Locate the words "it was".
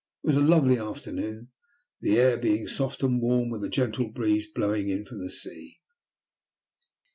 0.23-0.35